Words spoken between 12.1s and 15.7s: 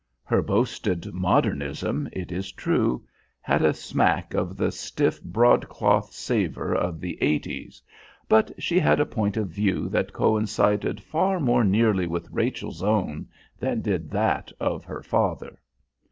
Rachel's own than did that of her father.